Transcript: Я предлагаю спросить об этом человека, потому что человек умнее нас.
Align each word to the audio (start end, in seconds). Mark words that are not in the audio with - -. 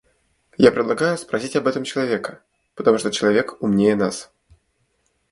Я 0.57 0.71
предлагаю 0.71 1.15
спросить 1.15 1.55
об 1.55 1.67
этом 1.67 1.83
человека, 1.83 2.41
потому 2.73 2.97
что 2.97 3.11
человек 3.11 3.61
умнее 3.61 3.95
нас. 3.95 4.31